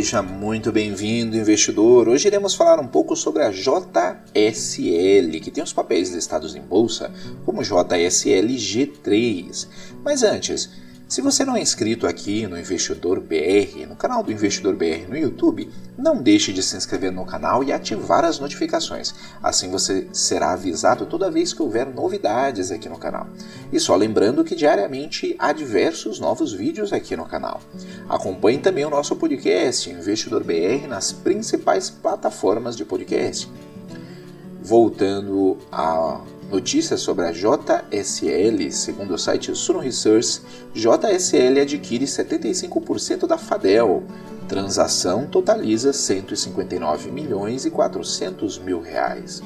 [0.00, 2.08] Seja muito bem-vindo, investidor.
[2.08, 7.12] Hoje iremos falar um pouco sobre a JSL, que tem os papéis listados em bolsa
[7.44, 9.68] como JSL G3.
[10.02, 10.70] Mas antes,
[11.10, 15.18] se você não é inscrito aqui no Investidor BR, no canal do Investidor BR no
[15.18, 15.68] YouTube,
[15.98, 19.12] não deixe de se inscrever no canal e ativar as notificações.
[19.42, 23.26] Assim você será avisado toda vez que houver novidades aqui no canal.
[23.72, 27.60] E só lembrando que diariamente há diversos novos vídeos aqui no canal.
[28.08, 33.50] Acompanhe também o nosso podcast Investidor BR nas principais plataformas de podcast.
[34.62, 36.20] Voltando a
[36.50, 40.42] Notícias sobre a JSL, segundo o site Suno Research,
[40.74, 44.02] JSL adquire 75% da Fadel.
[44.48, 49.40] Transação totaliza 159 milhões e 400 mil reais.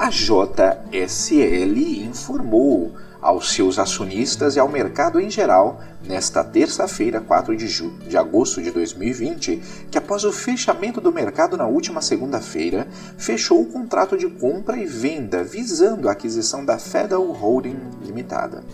[0.00, 7.66] A JSL informou aos seus acionistas e ao mercado em geral, nesta terça-feira, 4 de,
[8.08, 13.66] de agosto de 2020, que após o fechamento do mercado na última segunda-feira, fechou o
[13.66, 18.64] contrato de compra e venda visando a aquisição da Federal Holding Limitada.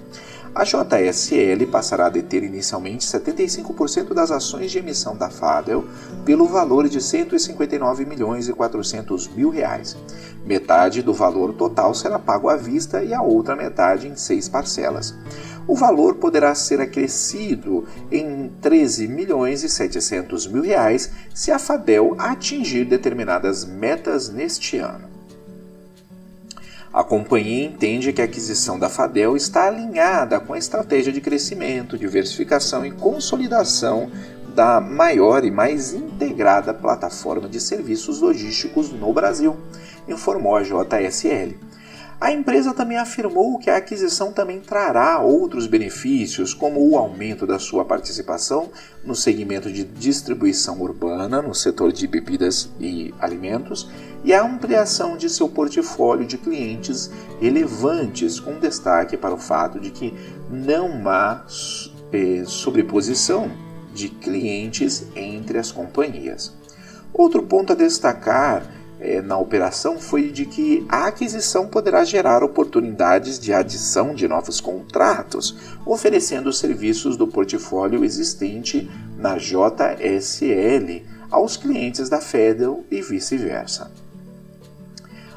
[0.57, 5.85] A JSL passará a deter inicialmente 75% das ações de emissão da Fadel
[6.25, 9.95] pelo valor de 159 milhões e 400 mil reais.
[10.47, 15.15] Metade do valor total será pago à vista e a outra metade em seis parcelas.
[15.69, 22.17] O valor poderá ser acrescido em 13 milhões e 700 mil reais se a Fadel
[22.19, 25.16] atingir determinadas metas neste ano.
[26.97, 31.99] A companhia entende que a aquisição da Fadel está alinhada com a estratégia de crescimento,
[31.99, 34.11] diversificação e consolidação
[34.55, 39.59] da maior e mais integrada plataforma de serviços logísticos no Brasil,
[40.09, 41.66] informou a JSL.
[42.19, 47.59] A empresa também afirmou que a aquisição também trará outros benefícios, como o aumento da
[47.59, 48.71] sua participação
[49.05, 53.91] no segmento de distribuição urbana, no setor de bebidas e alimentos,
[54.25, 59.91] e a ampliação de seu portfólio de clientes relevantes, com destaque para o fato de
[59.91, 60.15] que
[60.51, 61.45] não há
[62.13, 63.51] eh, sobreposição
[63.93, 66.55] de clientes entre as companhias.
[67.13, 68.63] Outro ponto a destacar
[69.01, 74.61] é, na operação foi de que a aquisição poderá gerar oportunidades de adição de novos
[74.61, 83.91] contratos, oferecendo serviços do portfólio existente na JSL aos clientes da Federal e vice-versa.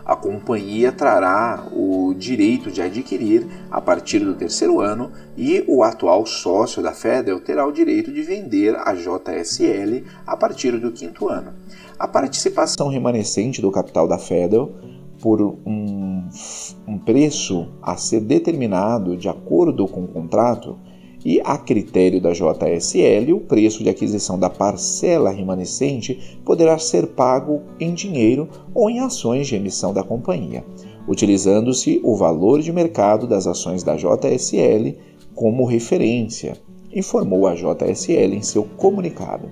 [0.05, 6.23] A companhia trará o direito de adquirir a partir do terceiro ano e o atual
[6.25, 11.53] sócio da Federal terá o direito de vender a JSL a partir do quinto ano.
[11.97, 14.71] A participação remanescente do capital da Federal
[15.19, 16.29] por um,
[16.87, 20.77] um preço a ser determinado de acordo com o contrato
[21.23, 27.61] e, a critério da JSL, o preço de aquisição da parcela remanescente poderá ser pago
[27.79, 30.63] em dinheiro ou em ações de emissão da companhia,
[31.09, 34.95] utilizando-se o valor de mercado das ações da JSL
[35.33, 36.55] como referência,
[36.93, 39.49] informou a JSL em seu comunicado.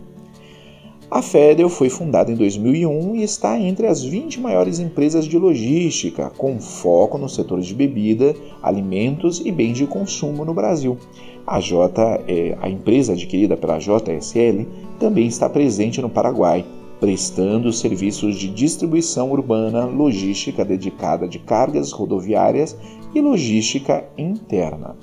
[1.10, 6.30] A Fedel foi fundada em 2001 e está entre as 20 maiores empresas de logística,
[6.38, 10.98] com foco no setor de bebida, alimentos e bens de consumo no Brasil.
[11.46, 14.68] A, J, é, a empresa adquirida pela JSL
[15.00, 16.66] também está presente no Paraguai,
[17.00, 22.76] prestando serviços de distribuição urbana, logística dedicada de cargas rodoviárias
[23.14, 24.96] e logística interna.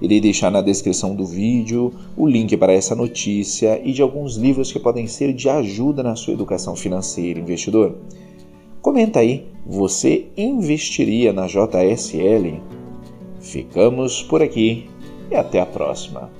[0.00, 4.72] Irei deixar na descrição do vídeo o link para essa notícia e de alguns livros
[4.72, 7.96] que podem ser de ajuda na sua educação financeira, investidor.
[8.82, 12.60] Comenta aí, você investiria na JSL?
[13.40, 14.90] Ficamos por aqui
[15.30, 16.30] e até a próxima.